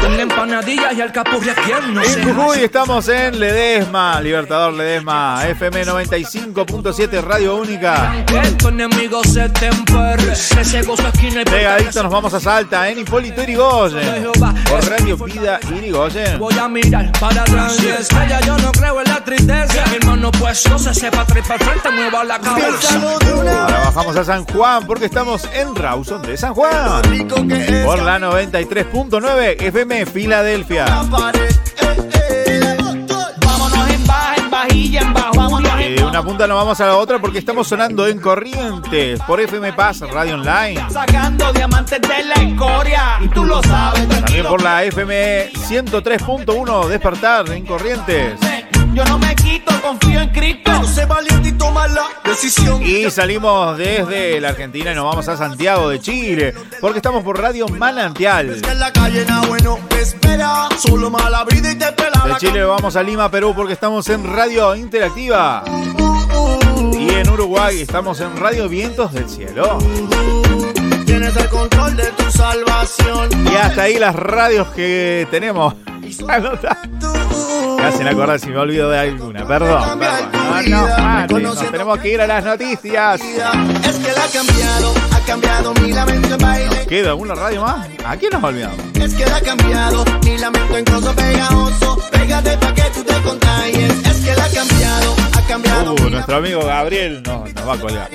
[0.00, 5.84] Con empanadillas y alcapurria, ¿quién no se En Jujuy estamos en Ledesma, Libertador Ledesma, FM
[5.84, 8.24] 95.7 Radio Única.
[11.44, 14.30] Pegadito nos vamos a Salta, en Hipólito Irigoyen.
[14.68, 16.38] Por Radio Vida Irigoyen.
[16.38, 17.76] Voy a mirar para atrás
[18.46, 19.84] yo no creo en la tristeza.
[19.90, 23.00] Mi hermano, pues no se sepa para frente, mueva la cabeza.
[23.00, 27.02] Ahora bajamos a San Juan porque estamos en Rawson de San Juan.
[27.02, 30.86] Por la 93.9 FM Filadelfia.
[34.60, 39.40] En de una punta nos vamos a la otra porque estamos sonando en Corrientes por
[39.40, 40.84] FM Paz Radio Online.
[40.90, 43.18] Sacando diamantes de la escoria.
[43.20, 48.34] Y tú lo sabes, También por la FM 103.1 Despertar en Corrientes.
[48.98, 50.72] Yo no me quito, confío en Cristo.
[50.82, 52.82] Sé valiente y toma la decisión.
[52.82, 57.40] Y salimos desde la Argentina y nos vamos a Santiago de Chile porque estamos por
[57.40, 58.60] Radio Manantial.
[58.60, 58.60] De
[62.40, 65.62] Chile vamos a Lima, Perú porque estamos en Radio Interactiva.
[66.92, 69.78] Y en Uruguay estamos en Radio Vientos del Cielo.
[71.06, 73.46] Tienes el control de tu salvación.
[73.46, 75.74] Y hasta ahí las radios que tenemos.
[76.28, 76.78] Anota.
[77.78, 79.46] Me hacen acordar si me olvido de alguna.
[79.46, 79.98] Perdón.
[79.98, 80.70] perdón.
[80.70, 83.20] No, no, mate, nos tenemos que ir a las noticias.
[83.20, 86.86] Es que la ha cambiado, ha cambiado mi lamento en baile.
[86.88, 87.88] ¿Queda una radio más?
[88.04, 88.78] ¿A quién nos olvidamos?
[88.94, 91.98] Es que la ha cambiado, mi lamento en coso pegajoso.
[92.10, 94.06] Pégate pa' que tú te contagies.
[94.06, 95.94] Es que la ha cambiado, ha cambiado.
[95.94, 98.10] Uh, nuestro amigo Gabriel nos, nos va a colgar.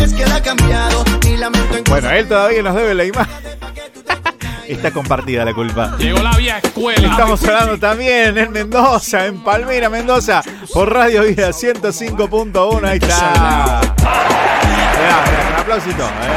[0.00, 3.34] Es que la ha cambiado, mi lamento en Bueno, él todavía nos debe la imagen.
[4.68, 5.96] Está compartida la culpa.
[5.98, 7.08] Llegó la vieja escuela.
[7.08, 10.42] Estamos hablando también en Mendoza, en Palmira, Mendoza,
[10.72, 12.84] por Radio Vida 105.1.
[12.88, 13.80] Ahí está.
[15.54, 16.04] Un aplausito.
[16.04, 16.36] eh.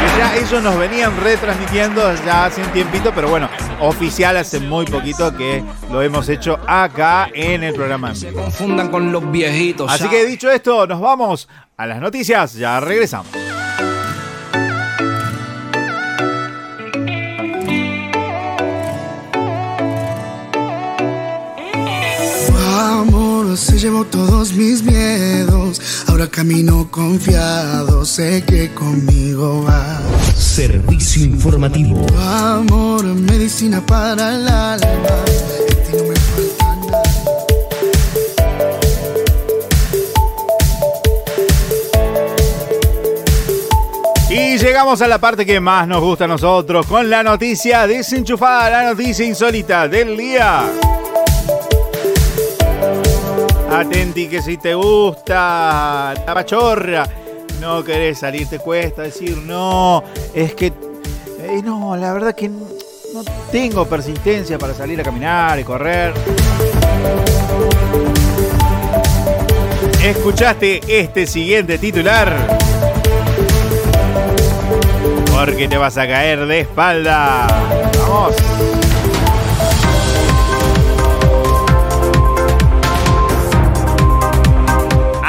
[0.00, 3.48] Que Ya ellos nos venían retransmitiendo ya hace un tiempito, pero bueno,
[3.80, 8.12] oficial hace muy poquito que lo hemos hecho acá en el programa.
[8.12, 8.42] vivo.
[8.42, 9.90] Confundan con los viejitos.
[9.90, 12.54] Así que dicho esto, nos vamos a las noticias.
[12.54, 13.28] Ya regresamos.
[23.56, 25.80] Se llevó todos mis miedos.
[26.08, 30.00] Ahora camino confiado, sé que conmigo va.
[30.36, 32.04] Servicio informativo.
[32.18, 35.24] Amor, medicina para el alma.
[44.30, 48.68] Y llegamos a la parte que más nos gusta a nosotros, con la noticia desenchufada,
[48.68, 50.64] la noticia insólita del día.
[53.74, 57.04] Atenti que si te gusta la pachorra,
[57.60, 62.64] no querés salir, te cuesta decir no, es que eh, no, la verdad que no
[63.50, 66.14] tengo persistencia para salir a caminar y correr.
[70.04, 72.58] ¿Escuchaste este siguiente titular?
[75.32, 77.48] Porque te vas a caer de espalda.
[77.98, 78.73] Vamos.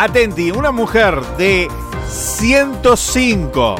[0.05, 1.67] Atenti, una mujer de
[2.07, 3.75] 105.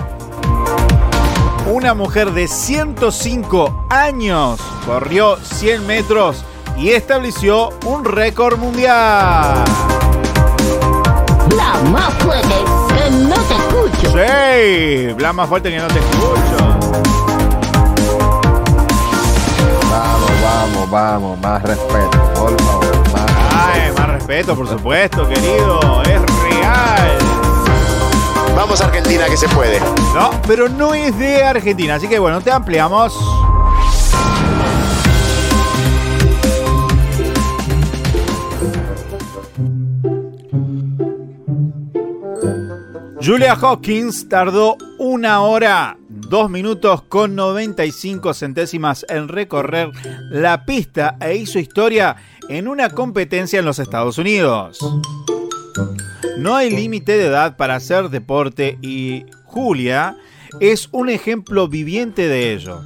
[1.71, 6.43] Una mujer de 105 años corrió 100 metros
[6.77, 9.63] y estableció un récord mundial.
[11.55, 12.55] La más fuerte
[12.87, 14.11] que no te escucho.
[14.17, 16.57] Sí, habla más fuerte que no te escucho.
[19.91, 22.74] Vamos, vamos, vamos, más respeto, por favor,
[24.25, 26.01] respeto, por supuesto, querido.
[26.03, 27.17] Es real.
[28.55, 29.79] Vamos Argentina que se puede.
[30.15, 33.13] No, pero no es de Argentina, así que bueno, te ampliamos.
[43.23, 49.91] Julia Hawkins tardó una hora, dos minutos con 95 centésimas en recorrer
[50.29, 52.15] la pista e hizo historia
[52.49, 54.79] en una competencia en los Estados Unidos.
[56.37, 60.17] No hay límite de edad para hacer deporte y Julia
[60.59, 62.81] es un ejemplo viviente de ello.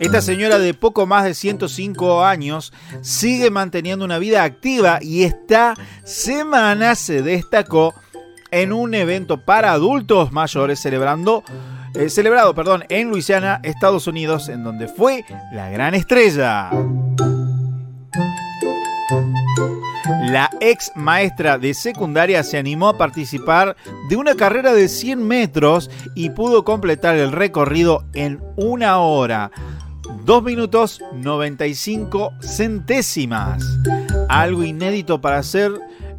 [0.00, 5.74] Esta señora de poco más de 105 años sigue manteniendo una vida activa y esta
[6.04, 7.94] semana se destacó
[8.50, 11.44] en un evento para adultos mayores celebrando
[11.94, 16.70] eh, celebrado, perdón, en Luisiana, Estados Unidos, en donde fue la gran estrella.
[20.28, 23.76] La ex maestra de secundaria se animó a participar
[24.08, 29.50] de una carrera de 100 metros y pudo completar el recorrido en una hora.
[30.24, 33.62] 2 minutos 95 centésimas.
[34.28, 35.72] Algo inédito para ser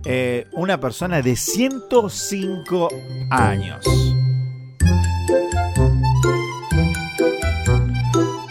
[0.06, 2.90] eh, una persona de 105
[3.30, 3.86] años.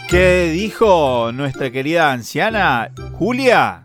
[0.09, 3.82] ¿Qué dijo nuestra querida anciana Julia?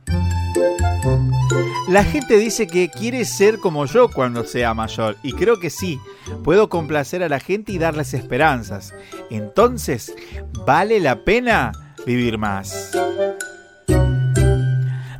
[1.89, 5.99] La gente dice que quiere ser como yo cuando sea mayor y creo que sí,
[6.45, 8.95] puedo complacer a la gente y darles esperanzas.
[9.31, 10.15] Entonces,
[10.67, 11.73] ¿vale la pena
[12.07, 12.91] vivir más?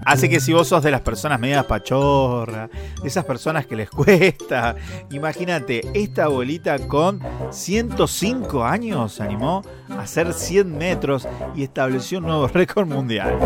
[0.09, 2.71] Así que si vos sos de las personas medias pachorra,
[3.03, 4.75] de esas personas que les cuesta,
[5.11, 7.21] imagínate, esta abuelita con
[7.51, 9.61] 105 años se animó
[9.91, 13.39] a hacer 100 metros y estableció un nuevo récord mundial.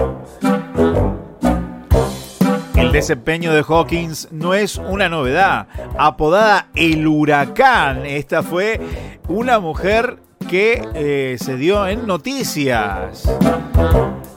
[2.92, 5.66] El desempeño de Hawkins no es una novedad.
[5.98, 8.78] Apodada el huracán, esta fue
[9.28, 13.32] una mujer que eh, se dio en noticias.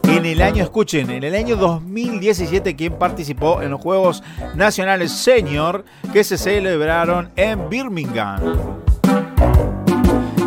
[0.04, 4.24] En el año, escuchen, en el año 2017, quien participó en los Juegos
[4.56, 5.84] Nacionales Senior
[6.14, 8.40] que se celebraron en Birmingham.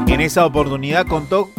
[0.06, 1.50] En esa oportunidad contó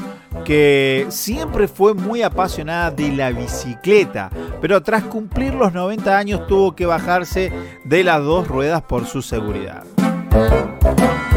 [0.50, 6.76] que siempre fue muy apasionada de la bicicleta, pero tras cumplir los 90 años tuvo
[6.76, 7.52] que bajarse
[7.84, 9.84] de las dos ruedas por su seguridad.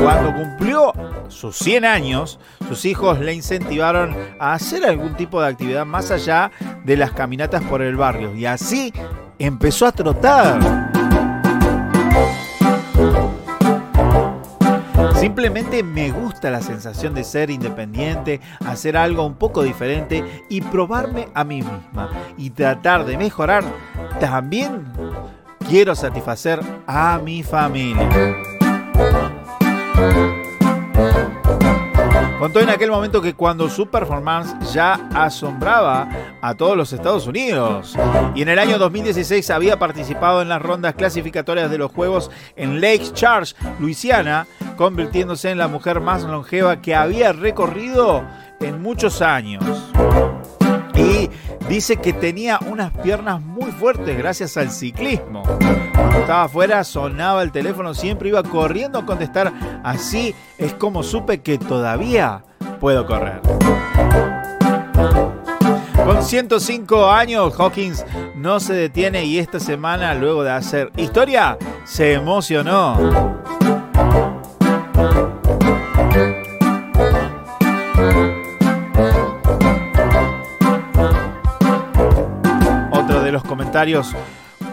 [0.02, 0.94] Cuando cumplió
[1.28, 6.50] sus 100 años, sus hijos le incentivaron a hacer algún tipo de actividad más allá
[6.82, 8.94] de las caminatas por el barrio y así
[9.38, 10.91] empezó a trotar.
[15.22, 21.28] Simplemente me gusta la sensación de ser independiente, hacer algo un poco diferente y probarme
[21.32, 23.62] a mí misma y tratar de mejorar.
[24.18, 24.84] También
[25.68, 26.58] quiero satisfacer
[26.88, 28.08] a mi familia.
[32.42, 36.08] Contó en aquel momento que cuando su performance ya asombraba
[36.40, 37.96] a todos los Estados Unidos.
[38.34, 42.80] Y en el año 2016 había participado en las rondas clasificatorias de los Juegos en
[42.80, 48.24] Lake Charles, Luisiana, convirtiéndose en la mujer más longeva que había recorrido
[48.58, 49.62] en muchos años.
[51.68, 55.42] Dice que tenía unas piernas muy fuertes gracias al ciclismo.
[55.42, 59.52] Cuando estaba afuera sonaba el teléfono, siempre iba corriendo a contestar.
[59.84, 62.44] Así es como supe que todavía
[62.80, 63.40] puedo correr.
[66.04, 68.04] Con 105 años, Hawkins
[68.34, 72.96] no se detiene y esta semana, luego de hacer historia, se emocionó.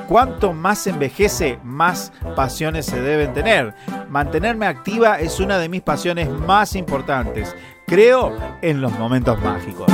[0.10, 3.74] Cuanto más envejece, más pasiones se deben tener.
[4.10, 7.56] Mantenerme activa es una de mis pasiones más importantes.
[7.88, 9.88] Creo en los momentos mágicos.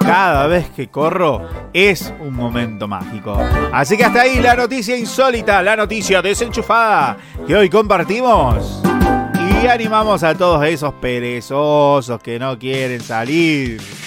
[0.00, 3.34] Cada vez que corro es un momento mágico.
[3.72, 8.82] Así que hasta ahí la noticia insólita, la noticia desenchufada que hoy compartimos.
[9.62, 14.01] Y animamos a todos esos perezosos que no quieren salir.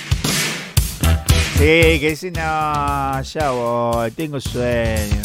[1.57, 5.21] Sí, que dicen, no, ya voy, tengo sueño.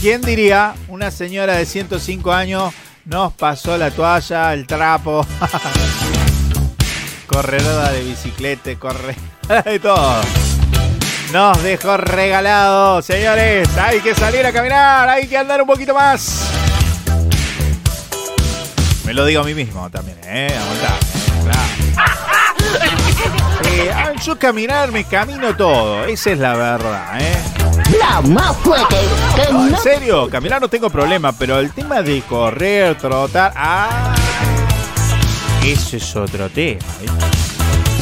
[0.00, 0.74] ¿Quién diría?
[0.88, 2.72] Una señora de 105 años
[3.04, 5.26] nos pasó la toalla, el trapo.
[7.26, 9.14] Corredora de bicicleta, corre
[9.64, 10.22] de todo.
[11.32, 13.68] Nos dejó regalado, señores.
[13.76, 16.50] Hay que salir a caminar, hay que andar un poquito más.
[19.04, 20.48] Me lo digo a mí mismo también, ¿eh?
[20.58, 21.42] Aguantá, ¿eh?
[21.44, 21.91] Claro.
[23.84, 27.36] Eh, yo caminar me camino todo, esa es la verdad, ¿eh?
[27.98, 28.96] La más fuerte
[29.34, 34.14] que No, en serio, caminar no tengo problema, pero el tema de correr, trotar, ah,
[35.64, 36.78] ese es otro tema.
[37.00, 37.26] ¿viste?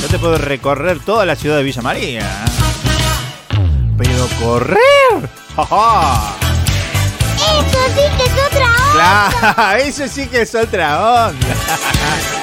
[0.02, 3.56] Yo te puedo recorrer toda la ciudad de Villa María, ¿eh?
[3.96, 4.78] pero correr,
[5.56, 6.36] ¡ja, ja!
[7.40, 9.54] Eso sí que es otra onda.
[9.54, 12.39] Claro, eso sí que es otra onda.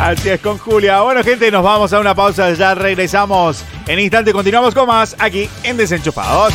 [0.00, 1.00] Así es con Julia.
[1.00, 2.52] Bueno, gente, nos vamos a una pausa.
[2.52, 3.64] Ya regresamos.
[3.86, 6.54] En instante continuamos con más aquí en Desenchufados.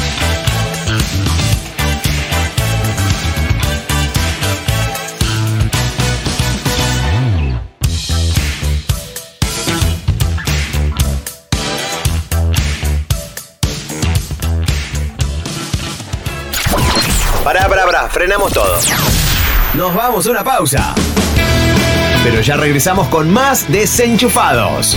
[17.43, 18.79] Pará, pará, pará, frenamos todo.
[19.73, 20.95] Nos vamos a una pausa.
[22.23, 24.95] Pero ya regresamos con más desenchufados.